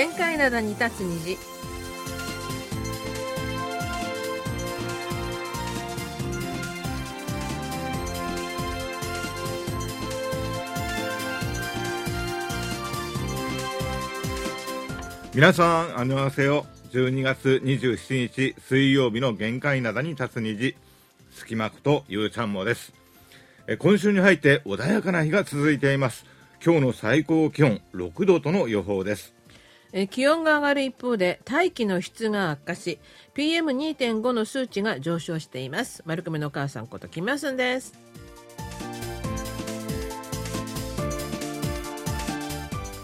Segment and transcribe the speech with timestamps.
[0.00, 1.36] 限界灘に立つ虹
[15.34, 16.64] 皆さん、あのわせよ。
[16.94, 20.74] 12月27日水曜日の限界灘に立つ虹、
[21.30, 22.94] 隙間ことゆうちゃんもです。
[23.66, 26.24] え今週に入って穏やかな日が続いています。
[26.64, 29.39] 今日の最高気温6度との予報です。
[29.92, 32.98] えー気温が上がる一方で大気の質が悪化し
[33.34, 36.02] PM2.5 の数値が上昇しています。
[36.06, 37.92] 丸亀のお母さんことキムヤスンです。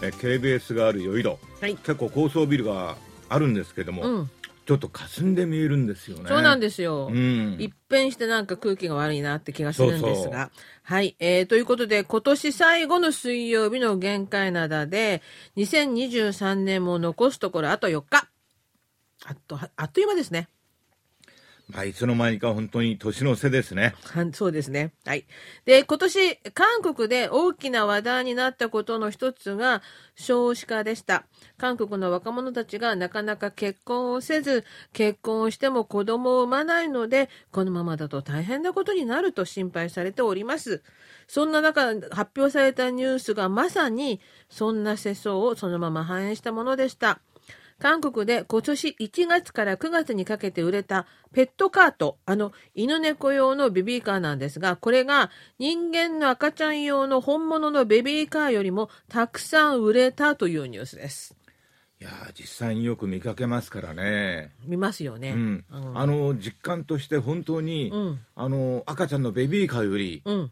[0.01, 1.75] え KBS がある余井戸、はい。
[1.75, 2.95] 結構高層ビルが
[3.29, 4.29] あるんですけども、うん
[4.67, 6.25] ちょっと霞んで見えるんですよね。
[6.27, 7.55] そうなんですよ、うん。
[7.57, 10.51] 一変してなんか空気が悪いなって気がするんですが。
[10.53, 15.21] そうはい、えー、ということで今年最後の水曜日の限界灘で
[15.55, 18.27] 2023年も残すところあと4日。
[19.25, 20.49] あっとあっという間ですね
[21.69, 23.93] まあ、いつの間にか本当に年の瀬ですね。
[24.03, 24.93] はそうですね。
[25.05, 25.25] はい。
[25.65, 29.81] で、今年、韓国で大きな話題になったことの一つが
[30.15, 31.25] 少子化でした。
[31.57, 40.83] 韓国の若者たちがなかなか結婚をせず、結婚をしても子供を産まないので、このままだと大変なことになると心配されております。
[41.27, 47.19] そんな中、発表されたニュースがまさに、そんな世相をそのまま反映したものでした。
[47.79, 61.35] 韓国で今年1月から9月にかけて売れたペットカート、あの犬猫用のベビーカーなんですが、これが人間の赤ちゃん用の本物のベビーカーよりもたくさん売れたというニュースです。
[61.99, 64.51] いやー実際によく見かけますからね。
[64.65, 65.31] 見ますよね。
[65.31, 70.51] うん、あの実感として本当に、うんあの赤ちゃんのベビーカーよりうん、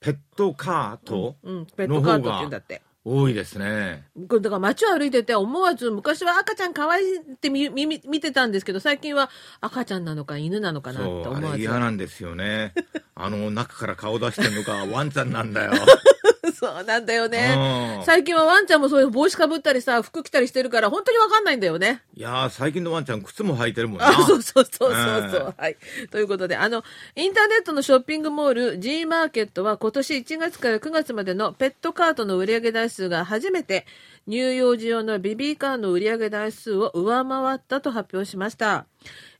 [0.00, 2.82] ペットカートうん、ペットカートって言うんだって。
[3.08, 4.02] 多いですね。
[4.28, 9.30] これだから街を歩いてて思わず昔は赤ちゃん可愛いって見見見見てたんですけど最近は
[9.60, 12.74] 赤ちゃんなのか犬なのかなってそうあれ思わず嫌なんですよね。
[13.14, 15.74] あの中から顔出してるのがワンちゃんなんだよ。
[16.58, 24.08] そうなんだよねうん最近はワンちゃんもそういう帽子かぶったりさ服着たりしてるから本当にわかんないんだよねいやー最近のワンちゃん靴も履いてるもんな。
[24.08, 24.90] あ、 そうそうそうそう
[25.30, 25.54] そう。
[25.58, 25.76] えはい。
[26.10, 26.82] ということで、あの、
[27.14, 33.86] インターネットのショッピングモール G マーケットは今年1月から9月までのペットカートの売上台数が初めて
[34.28, 38.86] 乳幼児用のベビーカーの売上台数を上回ったと発表しました。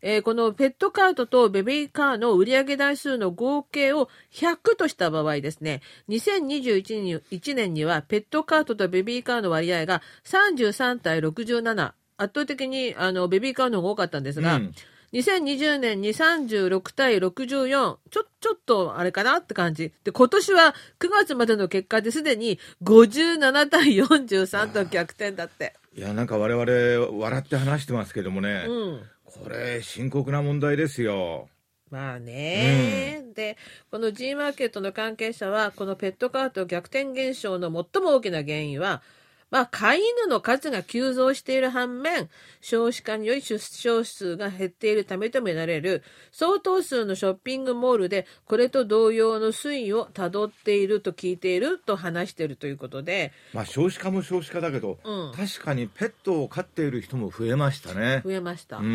[0.01, 14.73] えーこのペットカートとベビーカーの売上台数の合計を100とした場合ですね、2021年にはペットカートとベビーカーの割合が33対67、圧倒的にあのベビーカーの方が多かったんですが、うん。
[15.13, 17.69] 2020年に36対64、
[18.11, 19.93] ちょ、ちょっとあれかなって感じ。
[20.05, 25.75] で、今年は9月までの結果ですでに57対43と逆転だって。
[25.95, 29.01] いやなんか我々笑って話してますけどもね、うん。
[29.25, 31.49] これ深刻な問題ですよ。
[31.91, 33.57] まあね、で、
[33.93, 39.03] この G マーケットの関係者は、このペットカート逆転現象の最も大きな原因は、
[39.51, 42.29] まあ、飼い犬の数が急増している反面、
[42.61, 46.03] 少子化により出生数が減っているためとみられる、
[46.33, 58.23] 相当数のショッピングモールで、これと同様の推移をたどっていると聞いていると話しているということで、まあ少子化も少子化だけど、うん確かにペットを飼っている人も増えましたね。
[58.25, 58.79] 増えました。
[58.79, 58.89] うんう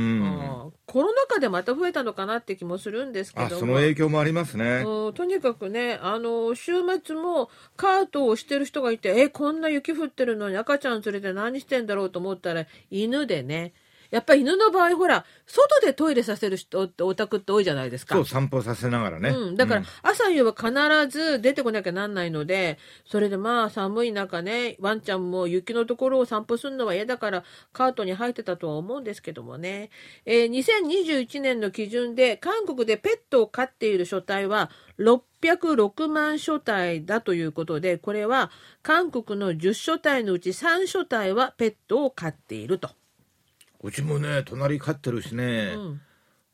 [0.68, 4.84] んコロナ禍でまた増えたのかなって気もするんですけどその影響もありますね。
[4.86, 6.74] うんとにかくね、あの、週
[7.04, 10.41] 末もカートをしてる人がいて、え、こんな雪降ってるの？
[10.50, 13.74] に赤ちゃん連れて何してんだろうと思ったら、犬でね。
[14.12, 18.16] やっぱり犬の場合、ほら、外でトイレさせる人ってお宅って多いじゃないですか。
[18.16, 19.30] そう散歩させながらね。
[19.30, 29.90] うん、だからうん朝夕は必ず出てこなきゃなんないのでそれでまあ寒い中ねワンちゃんも雪のところを散歩するのは嫌だからカートに入ってたとは思うんですけどもね、
[30.26, 34.70] えー2021年の基準で韓国でペットを飼っている所帯は
[35.00, 38.52] 606万所帯だということでこれは
[38.84, 42.90] 韓国の10所帯のうち3所帯はペットを飼っていると。
[43.82, 46.02] うちもね隣飼ってるしね、うん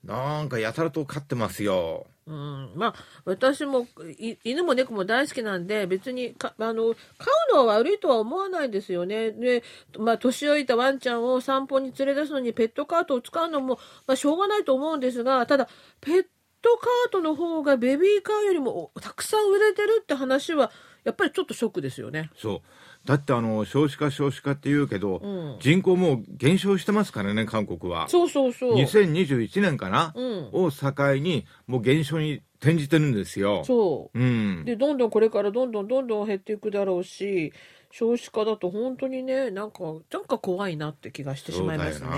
[0.04, 2.08] なんかやたらと飼ってますよ。
[2.28, 3.88] うん、まあ私も
[4.20, 9.32] い犬も猫も大好きなんで別にかあの飼うのは悪いとは思わないですよね。
[9.32, 9.64] で、
[9.98, 15.68] まあ、年老いたワンちゃんを散歩に連れ出すのにペットカートを使うのも、まあ、しょうがないと思うんですがただ
[16.02, 16.26] ペッ
[16.62, 20.72] トカートの方がベビーカーよりもたくさん売れてるって話は
[21.06, 22.30] やっぱりちょっとショックですよね。
[22.36, 22.62] そう
[23.08, 28.10] だってあの少子化少子化って言うけど、うん人口もう減少してますからね韓国は。
[28.10, 28.76] そうそうそう。
[28.76, 33.64] 2021年かな、うんを境にもう減少に転じてるんですよ。
[33.64, 34.66] そううん。
[34.66, 37.54] でどんどんこれからどんどんどんどん減っていくだろうし
[37.92, 39.80] 少子化だと本当にねなんか
[40.12, 42.10] なんか怖いなって気がしてしまいますね。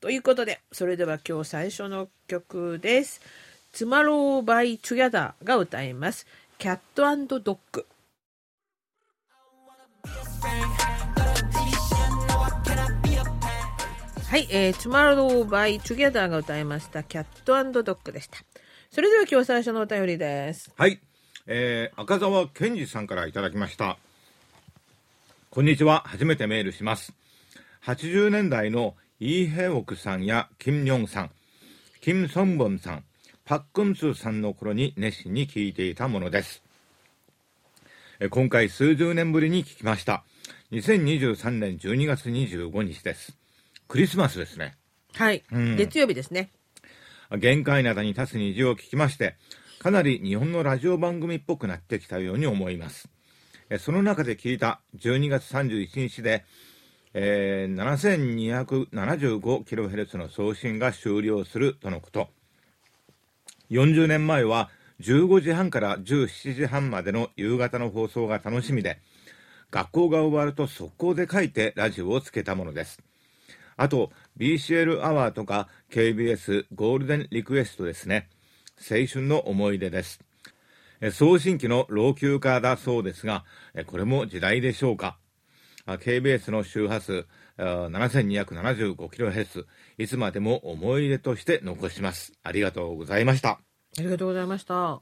[0.00, 3.20] ということでそれでは今日最初の曲です。
[3.70, 6.26] TOMORROW BY TOGETHERが歌います。
[6.58, 6.78] Cat
[7.28, 7.86] Dog。
[14.28, 18.38] はい、えー、 TOMORROW BY TOGETHERが歌いました Cat Dog でした。
[18.90, 20.72] それでは今日最初のお便りです。
[20.76, 21.00] はい、
[21.46, 23.98] えー、赤澤健二さんからいただきました
[25.50, 27.12] こんにちは初めてメールします
[27.84, 31.30] 80年代のイー・ヘオクさんやキム・ヨンさん
[32.00, 33.04] キム・ソンボンさん
[33.44, 36.63] パックンスーさんの頃に熱心に聞いていたものです
[38.30, 40.24] 今回数十年ぶりに聞きました
[40.72, 43.36] 2023年12月25日です
[43.88, 44.76] クリスマスですね
[45.16, 46.50] はい、うん月曜日ですね。
[47.38, 49.36] 限界灘に立つ虹を聞きまして、
[49.78, 53.08] かなり日本のラジオ番組っぽくなってきたように思います。
[53.70, 56.44] えその中で聞いた12月31日で、
[57.14, 62.28] えー、7275kHz の送信が終了するとのこと。
[63.70, 64.68] 40年前は
[65.00, 69.00] 15時半から17時半までの夕方の放送が楽しみで、
[69.70, 73.00] 学校が終わると速攻で書いてラジオをつけたものです。
[73.76, 78.28] あと、BCL アワーとか KBS ゴールデンリクエストですね。
[78.78, 80.20] 青春の思い出です。
[81.12, 83.44] 送信機の老朽化だそうですが、
[83.86, 85.18] これも時代でしょうか。
[85.86, 87.26] KBS の周波数
[87.58, 89.66] 7275kHz、
[89.98, 92.32] いつまでも思い出として残します。
[92.42, 93.73] ありがとうございました。
[93.98, 95.00] ありがとうございました。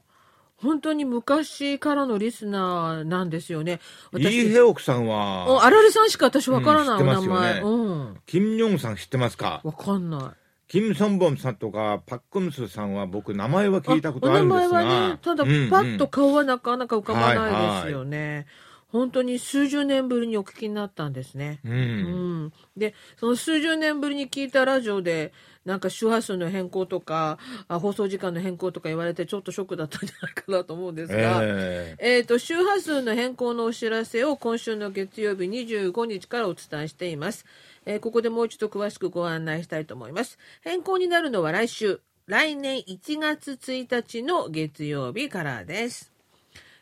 [0.57, 3.81] 本当に昔からのリスナーなんですよね。
[4.13, 7.61] イーヘオクさんおは、あられさんしか私わからない、うんお名前。
[7.61, 8.17] うん。
[8.25, 9.61] キム・ヨンさん知ってますか？
[9.63, 10.21] わかんない。
[10.69, 18.47] キム・ソンボンさんとかパックンスさんは僕名前は聞いたことあるんですがお名前はね、ただ、パッと顔はなかなか浮かばないですよね。
[18.93, 21.59] 本当に数十年ぶりにお聞きになったんですね。
[21.65, 22.43] ううん。
[22.45, 25.33] ん、でその数十年ぶりに聞いたラジオで
[25.65, 32.19] なんか周波数の変更とかあ放送時間の変更とか言われてちょっとショックだったんじゃないかなと思うんですが、ええ。
[32.19, 37.45] ー、と周波数の変更のお知らせを今週の月曜日25日からお伝えしています、
[37.85, 40.37] えーここでもう一度詳しくご案内したいと思います。
[40.61, 41.99] 変更になるのは来週。
[42.25, 46.12] 来年1月1日の月曜日からです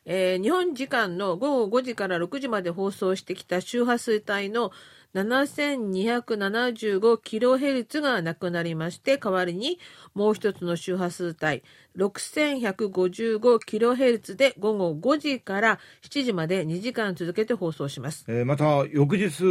[0.06, 4.71] えー日本時間の午後5時から6時まで放送してきた周波数帯の
[5.13, 9.77] 7275kHz がなくなりまして代わりに
[10.13, 11.63] もう一つの周波数帯
[11.98, 18.24] 6155kHz で午後5時から7時まで2時間続けて放送します。
[18.27, 19.44] えーまた翌日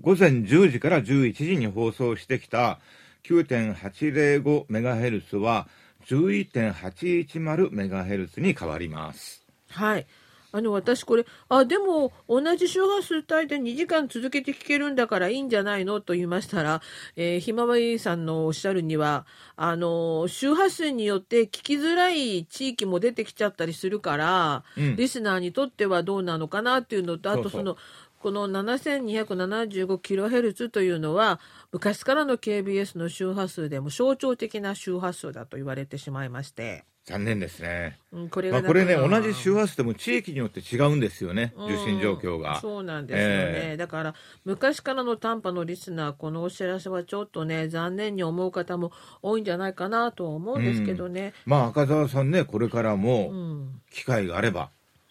[0.00, 2.80] 午前10時から11時に放送してきた
[3.24, 5.68] 9.805MHz は
[6.06, 9.41] 11.810MHz に変わります
[9.72, 10.06] はい。
[10.54, 16.82] あの、私これ、あ、でも、同じ周波数帯で2時間続けて聞けるんだからいいんじゃないのと言いましたら、
[17.16, 19.24] えーひまわりさんのおっしゃるには、
[19.56, 24.96] あの、周波数によって聞きづらい地域も出てきちゃったりするから、うん。
[24.96, 27.52] リスナーにとってはどうなのかなっていうのと、あそうそう。
[27.52, 27.78] とその、
[28.22, 31.40] この 7275kHz というのは
[31.72, 53.80] 昔からの KBS の周波数でも象徴的な周波数だと言われてしまいまして、残念ですね、うんこれまあ、がこれね同じ周波数でも地域によって違うんですよね受信状況うんが、そうなんですよね、えだから昔からの短波のリスナーこのお知らせはちょっとね残念に思う方も多いんじゃないかなとは思うんですけどね、まあ赤澤さんねこれからうもん。
[53.90, 54.70] 機会があれば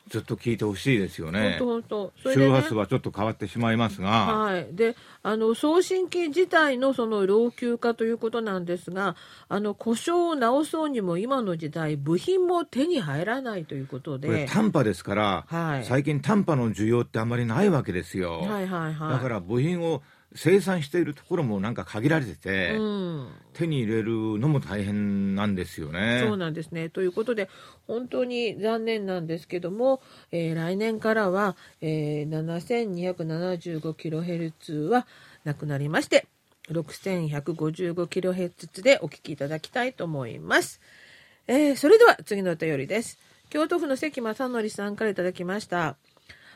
[0.10, 1.58] ずっと聞いてほしいですよね。
[1.60, 2.32] 本当本当。
[2.34, 9.16] 周波数はちょっと変わってしまいますが、はい、であの送信機自体のその老朽化ということなんですが
[9.48, 15.86] あの故障を直そうにも今の時代部品も手に入らないということこれで、短波ですから、はい。
[15.86, 19.14] 最近短波の需要ってあまりないわけですよ、はいはいはい。
[19.14, 20.02] だから部品を
[20.36, 26.24] 生産しているところもなんか限られてて、うん、手に入れるのも大変なんですよね。
[26.26, 26.88] そうなんですね。
[26.90, 27.50] ということで、
[27.88, 35.06] 本当に残念なんですけども、えー来年からは、えー、7275kHz は
[35.44, 36.28] なくなりまして、
[36.70, 40.80] 6155kHz でお聞きいただきたいと思います。
[41.48, 43.20] えーそれでは次のお便りです。
[43.50, 45.98] 京都府の関正則さんからいただきました。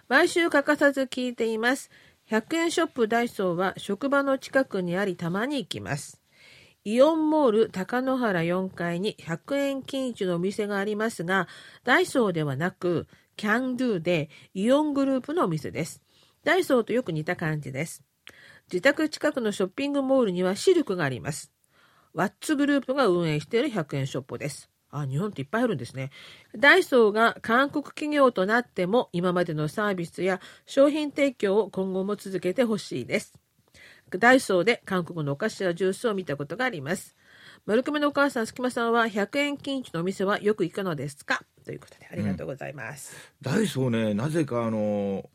[0.08, 1.90] 毎週欠かさず聞いています。
[2.30, 6.22] 100円ショップダイソーは職場の近くにありたまに行きます。
[6.84, 11.48] イオンモール高野原4階に100円均一のお店がありますが、
[11.84, 16.02] ダイソーではなく、キャンドゥでイオングループのお店です。
[16.44, 18.04] ダイソーとよく似た感じです。
[18.72, 21.52] 自宅近くのショッピングモールにはシルクがあります。
[22.14, 24.70] ワッツグループが運営している100円ショップです。
[25.00, 26.12] あ、日本っていっぱいあるんですね。
[26.56, 33.34] ダイソーが韓国企業となっても今までのサービスや商品提供を今後も続けてほしいです。
[34.12, 37.16] ダイソーで韓国のお菓子やジュースを見たことがあります。
[37.66, 41.44] 丸亀のお母さん、すきまさんは100円均一のお店はよく行くのですか？
[41.66, 43.16] ということでありがとうございます。
[43.44, 45.28] うん、ダイソーね、なぜかあの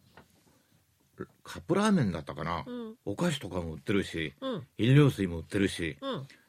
[1.42, 5.98] カップラーメンだったかな、うん、お菓子とかも売ってるし、うん、飲料水も売ってるし、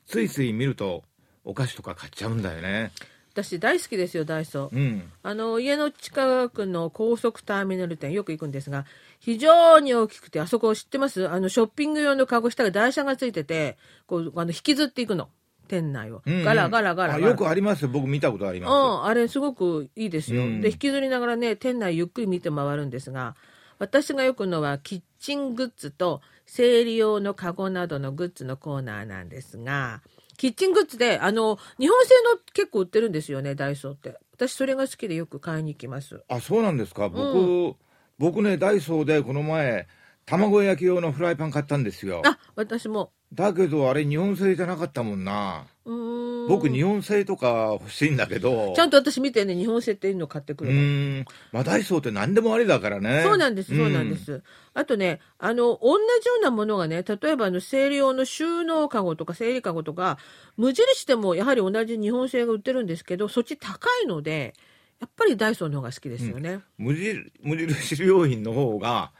[0.05, 1.03] ついつい見ると
[1.43, 2.91] お菓子とか買っちゃうんだよね。
[3.33, 8.85] 私大好きですよダイソー、うん、あの家の近くの高速ターミナル店よく行くんですが
[9.19, 11.29] 非常に大きくてあそこ知ってます？
[11.29, 15.29] あのショッピング用のカゴ下が台車がついててこうあの引きずっていくの。
[15.67, 23.37] 店内を、うんうん、ガラガラガラよくあります僕見たことあります、うん、あれすごくいいですよ、うん、で引きずりながらね店内ゆっくり見て回るんですが
[23.79, 30.01] 私がよくのはキッチングッズと生理用のカゴなどのグッズのコーナーなんですが
[30.37, 34.17] キッチングッズで、あの、日本製の結構売ってるんですよね、ダイソーって。
[34.33, 36.23] 私それが好きでよく買いに行きます。
[36.27, 37.09] あ、そうなんですか？
[37.09, 37.75] 僕、うん、
[38.17, 39.87] 僕ね、ダイソーでこの前、
[40.25, 42.21] 卵焼き用のフライパン買ったんですよ。
[42.25, 43.11] あ、私も。
[43.33, 45.65] だけどあれ日本製じゃなかったもんな。
[45.83, 48.73] 僕日本製とか欲しいんだけど。
[48.75, 51.25] ちゃんと私見てね日本製っていうの買ってくるうん。
[51.51, 53.23] まあダイソーって何でもありだからね。
[53.23, 60.17] そうなんですそうなんです、あとねあの同じようなものがね例えばあの生理用の収納かごとか生理かごとか
[60.55, 64.53] 無印でもやはり同じ日本製が売ってるんですけどそっち高いので
[64.99, 69.11] やっぱりダイソーの方が好きですよね、うん、無印無印良品の方が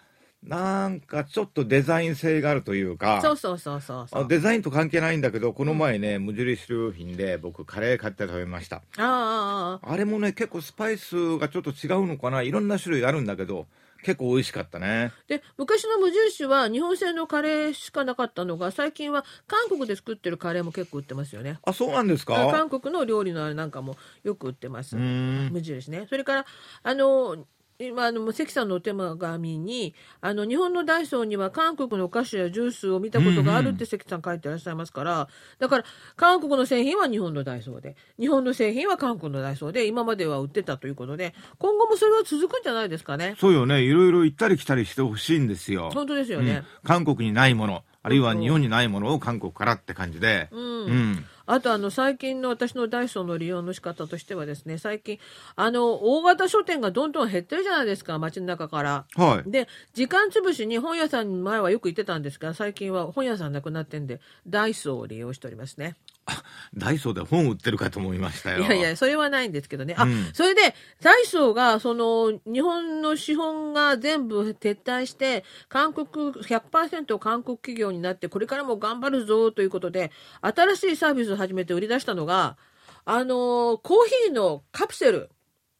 [0.44, 8.78] なんかちょっとデザイン性があるというか、そうそうそうそうデザインと関係ないんだけど、この前ね、無印良品で僕カレー買って食べました。
[8.78, 13.68] あああれもね、結構スパイスがちょっと違うのかな、いろんな種類あるんだけど、
[14.04, 15.12] 結構美味しかったね。
[15.28, 21.60] で、昔の無印は日本製のカレーしかなかったのが、最近は韓国で作ってるカレーも結構売ってますよね。
[21.64, 22.34] あ、そうなんですか？
[22.52, 24.96] 韓国の料理のあれなんかもよく売ってます。
[24.96, 26.08] 無印ね。
[26.10, 26.46] それから、
[26.82, 27.46] あの、
[27.88, 35.28] 今あの関さんのお手紙にあの日本のダイソーには韓国のお菓子やジュースを見たことがあるって関さん書いてらっしゃいますから、
[35.60, 35.84] だから
[36.16, 43.36] 韓国の製品は日本のダイソーで日本の製品は韓国のダイソーで今までは売ってたということで今後もそれは続くんじゃないですかね。
[43.40, 43.82] そうよね。
[43.82, 45.92] いろいろ行ったり来たりしてほしいんですよ。
[45.94, 55.20] 本当ですよね、うん、韓国にないものあるいは日本にないものを韓国からって感じで、うん、うんあとあの最近の私のダイソーの利用の仕方としてはですね最近
[55.58, 59.06] あの大型書店がどんどん減ってるじゃないですか街の中から。
[59.16, 65.98] はい、で時間つぶしに本屋さんに前はよく行ってたんですが最近は本屋さんなくなってんでダイソーを利用しておりますね。
[66.74, 68.60] ダイソーで本売ってるかと思いましたよ。
[68.60, 69.96] いやいや、それはないんですけどね。
[69.98, 80.12] あ、うん、それで、ダイソーが、その、日本の資本が全部撤退して、韓国、100%韓国企業になって、これからも頑張るぞということで、
[80.42, 82.58] 新しいサービスを始めて売り出したのが、
[83.06, 85.30] あのコーヒーのカプセル。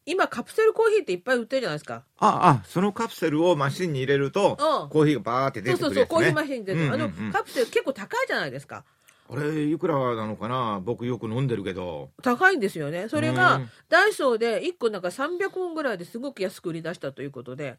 [0.08, 2.04] 今カプセルコーヒーっていっぱい売ってるじゃないですか。
[2.18, 8.84] ああ、そのカプセルをマシンに入れると、うん、コーヒーがバーって出てくる、ね、そうそうそう、コーヒーマシンで、うんうんうん、あのカプセル結構高いじゃないですか。
[9.32, 10.82] あれいくらなのかな？
[10.84, 12.10] 僕よく飲んでるけど。
[12.22, 13.08] 高いんですよね。
[13.08, 17.78] それがダイソーで1個なんか300ウォンぐらいですごく安く売り出したということで。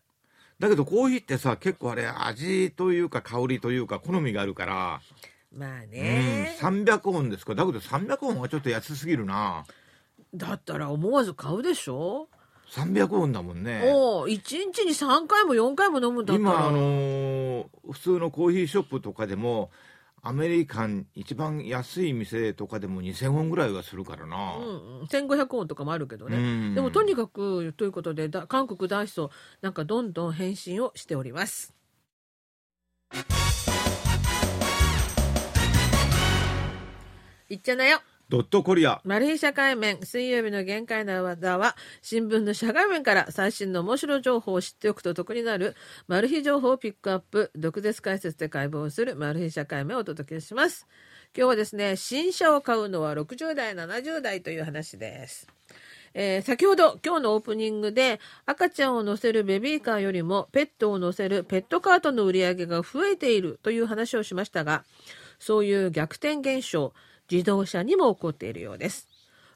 [0.59, 5.01] だけどコーヒーってさ結構あれ味というか香りというか好みがあるから。
[5.55, 7.55] まあね、うん、300ウォンですか？
[7.55, 9.65] だけど300ウォンはちょっと安すぎるな。
[10.35, 12.29] だったら思わず買うでしょ
[12.71, 13.83] ？300ウォンだもんね。
[13.93, 16.51] お1日に3回も4回も飲むんだったら。
[16.51, 19.71] 今あのー、普通のコーヒーショップとかでも
[20.25, 29.29] アメリカン一番安い店とかでも2000ウォンぐらいはするからな、うん、1500ウォンとかもあるけどね、うん、でもとにかくということでだ韓国大使
[29.63, 31.75] なんかどんどん返信をしております。
[37.49, 38.01] いっちゃなよ
[38.33, 39.03] ドットコリア。
[39.05, 45.77] マル秘社会面、水曜日の限界の技は、新聞の社会面から最新の面白情報を知っておくと得になる、
[46.09, 50.87] マル秘情報をピックアップ、毒舌解説で解剖するマル秘社会面をお届けします。
[51.37, 55.47] 今日はですね、新車を買うのは60代、70代という話です。
[56.15, 64.85] えー、先ほど今日のオープニングで赤ちゃんを乗せるベビーカーよりもペットを乗せるペットカートの売り上げが増えているという話をしましたが
[65.39, 66.93] そういう逆転現象
[67.31, 69.09] 自動車にも起こっているようです。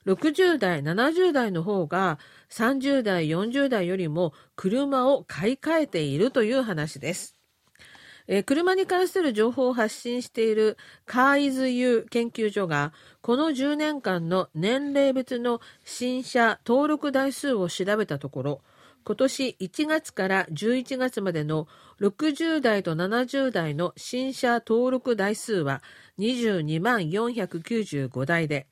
[0.07, 2.19] 60代、70代の方が
[2.51, 7.37] 30代、40代よりも車を買い替えているという話です。
[8.29, 18.61] えー、車に関する情報を発信しているカーイズユー研究所がこの10年間の年齢別の新車登録台数を調べたところ
[19.07, 21.69] 今年1月から11月までの
[22.01, 25.81] 60代と70代の新車登録台数は
[26.19, 28.67] 22万495台で、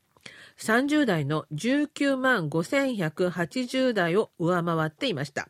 [0.58, 5.48] 30代の19万5180台を上回っていました。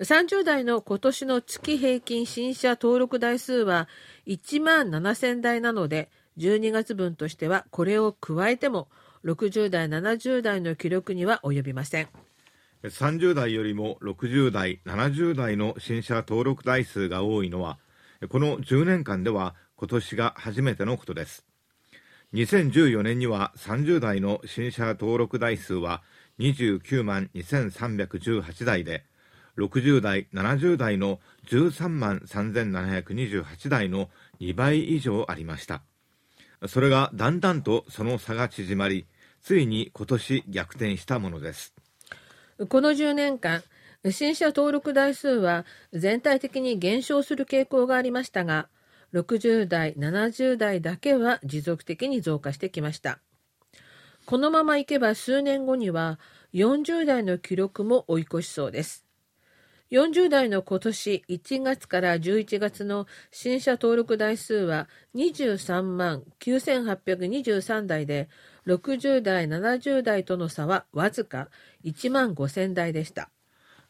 [0.00, 3.88] 30代の今年の月平均新車登録台数は
[4.26, 8.88] 1万7000台なので、12月分としてはこれを加えても
[9.24, 12.08] 60代、70代の記録には及びません。
[12.84, 17.78] 30代よりも60代、70代の新車登録台数が多いのは、
[18.28, 21.44] この10年間では今年が初めてのことです。
[22.34, 26.02] 2014年には30代の新車登録台数は
[26.38, 29.04] 29万2318台で、
[29.56, 35.82] 60代、70代の13万3728台の2倍以上ありました。
[36.68, 39.06] それがだんだんとその差が縮まり、
[39.42, 41.74] ついに今年逆転したものです。
[42.58, 43.62] この10年間、
[44.10, 48.68] 新車登録台数は全体的に減少する傾向がありましたが、
[49.12, 53.18] 60代、70代だけは持続的に増加してきました。
[54.24, 56.18] このままいけば数年後には
[56.54, 59.04] 40代の記録も追い越しそうです。
[59.90, 68.28] 40代の今年1月から11月の新車登録台数は23万9823台で、
[68.66, 71.48] 60代、70代との差はわずか
[71.84, 73.30] 1万5000台でした。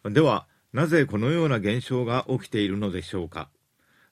[0.05, 3.49] では、なぜこのような現象が起きているのでしょうか。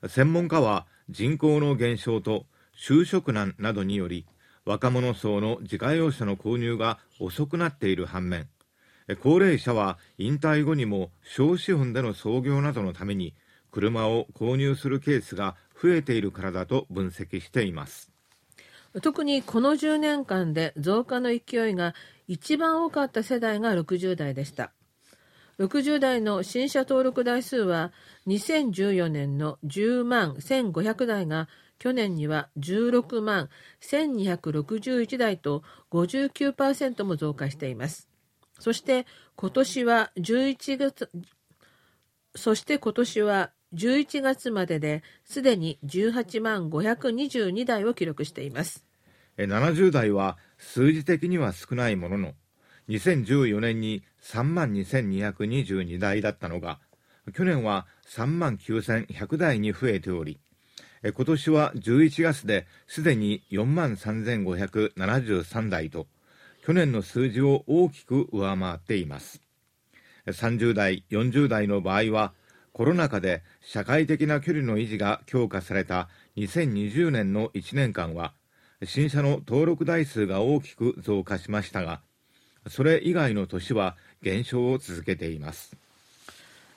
[0.08, 4.26] 専門家は人口の減少と就職難などにより、
[4.64, 8.48] 若者層の自家用車の購入が遅くなっている反面、
[9.20, 13.34] 高齢者は引退後にも小資本での創業などのために
[13.70, 18.13] 車を購入するケースが増えているからだと分析しています
[19.02, 21.94] 特にこの10年間で増加の勢いが
[22.28, 24.72] 一番多かった世代が60代でした。
[25.58, 27.92] 60代の新車登録台数は
[28.26, 31.48] 2014年の10万1500台が
[31.78, 38.08] 去年には16万1261台と59%も増加しています。
[38.58, 41.10] そして今年は11月、
[42.34, 48.84] そして今年は11月までですでに18万522台を記録しています。
[49.36, 52.32] 70代は数字的には少ないものの、
[52.88, 56.78] 2014年に3万2222台だったのが、
[57.34, 60.38] 去年は3万9100台に増えており、
[61.02, 66.06] 今年は11月ですでに4万3573台と、
[66.64, 69.42] 去年の数字を大きく上回っています
[70.26, 72.32] 30代40代の場合は
[72.74, 78.34] コロナ禍で社会的な距離の維持が強化された2020年の1年間は
[78.82, 82.00] 新車の登録台数が大きく増加しましたが
[82.66, 85.76] それ以外の年は減少を続けています。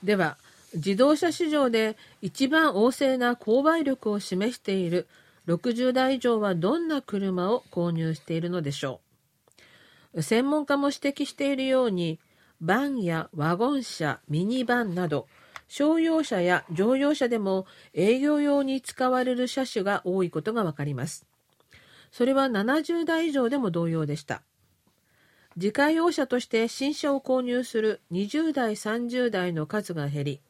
[0.03, 0.37] では
[0.75, 5.07] 自動車市場で一番旺盛な購買力を示している
[5.47, 8.99] 60代以上はどんな車を購入しているのでしょ
[10.13, 10.21] う？
[10.21, 12.19] 専門家も指摘しているように、
[12.61, 15.27] バンやワゴン車、ミニバンなど、
[15.67, 21.25] 商用車や乗用車でも営業用に使われる車種が多いことがわかります。
[22.11, 24.41] それは70代以上でも同様でした。
[25.55, 30.41] 自家用車として新車を購入する20代、30代の数が減り、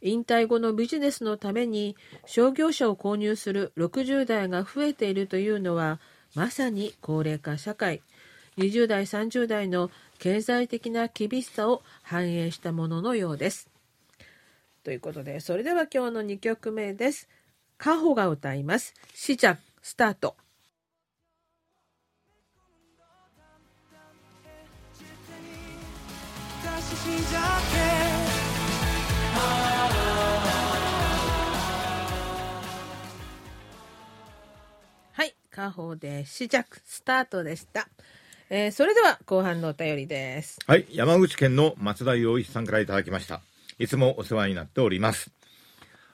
[0.00, 6.00] 引退後のビジネスのために商業車を購入する60代が増えているというのは、
[6.34, 8.02] まさに高齢化社会、
[8.58, 13.71] 20代、30代の経済的な厳しさを反映したもののようです。
[14.82, 17.28] ということで、それでは今日の2曲目です。
[17.78, 18.94] カホが歌います。
[19.14, 20.36] シジャスタート。
[35.12, 37.88] はい、カホでシジャクスタートでした。
[38.50, 40.58] えー、それでは後半のお便りです。
[40.66, 43.40] はい、山口県の松田洋一さんからいただきました。
[43.82, 45.32] いつもお世話になっております。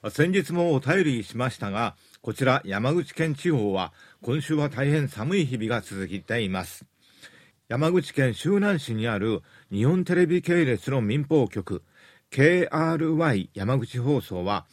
[0.09, 6.87] 先日もお便りしましたが、こちら山口県地方は今週は大変寒い日々が続いています。
[7.69, 11.83] 山口県周南市にある日本テレビ系列の民放局
[12.31, 14.65] KRY 山口放送は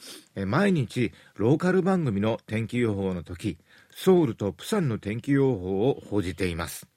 [0.47, 3.57] 毎日ローカル番組の天気予報の時
[3.93, 6.87] ソウルとプサンの天気予報を報じています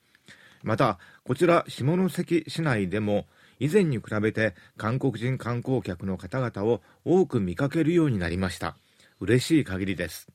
[0.63, 3.27] また、こちら下関市内でも
[3.59, 8.77] 以前に比べて韓国人観光客の方々を多く見かけるようになりました。
[9.21, 10.29] 嬉しい限りです。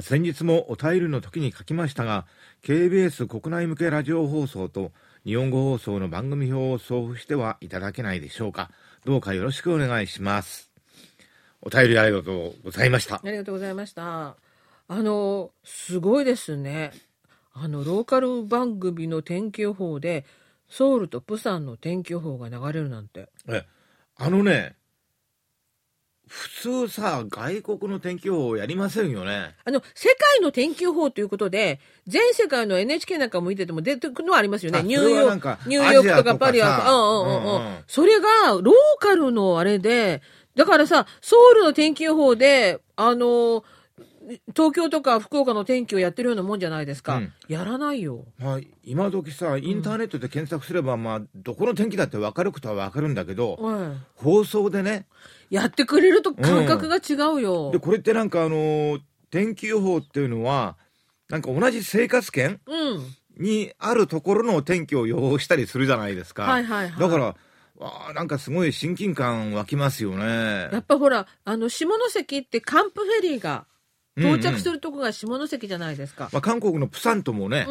[0.00, 2.26] 先日もお便りの時に書きましたが、
[2.64, 4.92] KBS 国内向けラジオ放送と
[5.24, 8.70] 日本語放送の番組表を送付してはいただけないでしょうか。
[9.04, 10.70] どうかよろしくお願いします。
[11.60, 13.16] お便りありがとうございました。
[13.16, 14.36] ありがとうございました。
[14.88, 16.92] あの、すごいですね。
[17.52, 20.24] あの、ローカル番組の天気予報で、
[20.72, 23.28] ソウルとプサンの天気予報が流れるなんて。
[23.46, 23.66] え、
[24.16, 24.74] あのね、
[26.26, 29.54] 普通さ、外国の天気予報やりませんよね。
[29.66, 34.78] あの、世界の天気予報ということで、全世界の NHK なんかも見てても出てくるのはありますよね。
[34.78, 37.76] あニューヨーク、ニューヨークとかかパリはさうんうんうんううん。
[37.86, 38.28] それが、
[38.62, 40.22] ローカルのあれで、
[40.56, 43.62] だからさ、ソウルの天気予報で、あの、
[44.54, 47.16] 東京とか福岡の天気をやってるようなもんじゃないですか。
[47.16, 48.24] うんやらないよ。
[48.38, 55.06] まあ、今時さ、インターネットで検索すれば、まあ、どこの天気だって分かることは分かるんだけど、うん放送でね、
[55.50, 57.70] やってくれると感覚が違うよ。
[57.72, 60.76] で、これってなんかあのー天気予報っていうのは、
[61.30, 63.06] なんか同じ生活圏うん。
[63.38, 66.42] にあるところの天気を予報したりするじゃないですか。
[66.42, 67.34] はいはいはいだから、
[67.80, 70.68] あーなんかすごい親近感湧きますよね。
[70.70, 73.64] やっぱほら、あの、下関ってカンプフェリーが
[74.16, 74.72] 到着する。
[74.74, 76.28] るとこが下関じゃないですか。
[76.32, 77.66] まあ、韓国のプサンともね、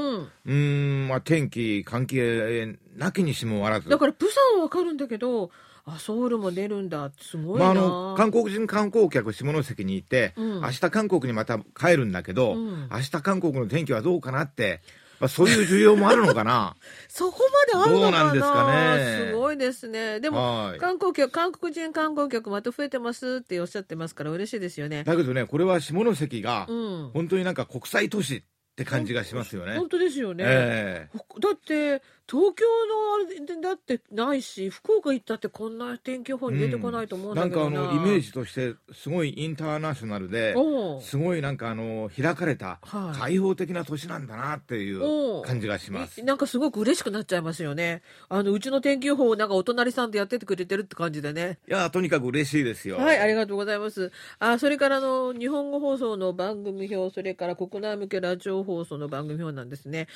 [0.45, 1.05] うん。
[1.05, 3.89] ん、まあ、天気関係なきにしもあらず。
[3.89, 5.51] だから、プサンはわかるんだけど、
[5.85, 7.11] あ、ソウルも出るんだ。
[7.19, 7.81] すごいまあ、な。
[7.81, 14.81] あの韓国人観光客下関にいて、うん明日韓国にまた帰るんだけど、うん明日韓国の天気はどうかなって、
[15.21, 16.75] まあ、そういう需要もあるのかな？
[17.07, 17.39] そこ
[17.73, 18.19] まであるのかな？
[18.23, 20.19] どうなんですかねすごいですね。
[20.19, 25.03] でも、はい観光客、韓国人観光客また増えてますっておっしゃってますから嬉しいですよね。
[25.03, 27.11] だけどねこれは下関がうん。
[27.13, 28.43] 本当になんか国際都市っ
[28.75, 29.77] て感じがしますよね。
[29.77, 30.43] 本当ですよね。
[30.47, 40.55] ええだって東京のあれでだってないし福岡行ったってこんな天気予報に出てこないと思うんなんかあだけどな,、のイメージとしてすごいインターナショナルで
[41.01, 46.23] すごいなんかあの開かれたはい開放的な都市なんだなっていう感じがしますい。
[46.23, 52.97] なんかすごく嬉しくなっちゃいますよねあのうちの天気予報をなんかお隣さんでやっててくれてるって感じでねいやとにかく嬉しいですよ。
[52.97, 54.11] はい、ありがとうございます。
[54.39, 60.07] あ、それからあの、日本語放送の番組表、それから国内向けラジオ放送の番組表なんですね。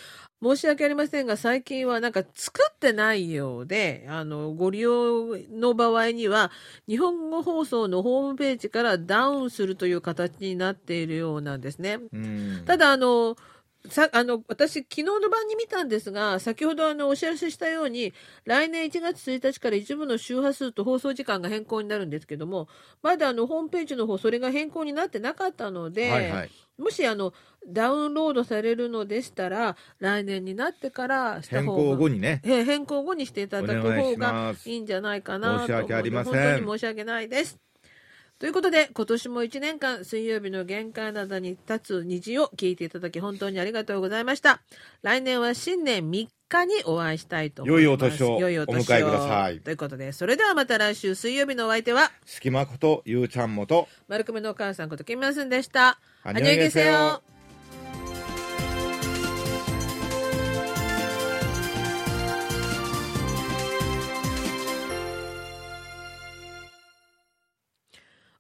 [0.42, 6.52] 申し訳ありませんが、最近はなんか作ってないようで、あの、ご利用の場合には、
[6.88, 11.98] 日本語放送のホームページからダウンするという形になっているようなんですね。
[12.14, 13.38] うんただ、あの、
[13.90, 18.14] さあの私、昨日の晩に見たんですが、先ほどあのお知らせしたように、
[18.46, 22.68] 来年1月1日から一部の周波数と放送時間が変更になるんですけども、
[23.02, 27.34] まだあのホームページの方、それが変更になってなかったので、はいはいもしあの
[27.68, 32.42] ダウンロードされるのでしたら、来年になってからした変方が更後にね。
[32.44, 37.58] えー変更後にしていただく方がいいんじゃないかなと申し訳ありません本当に申し訳ないです。
[38.38, 44.62] ということで、今年も1年間、水曜日の玄関などに立つ虹を聞いていただき、本当にありがとうございました。
[45.04, 47.84] 来年は新年3日にお会いしたいと思います。
[47.84, 48.40] 良いお年を。
[48.42, 48.80] 良いお年を。
[48.84, 49.60] 迎えください。
[49.62, 55.98] ということで、それではまた来週水曜日のお相手は、隙間ことゆうちゃんもと、丸組のお母さんこときみますんでした。
[56.24, 57.24] あにょげせよ。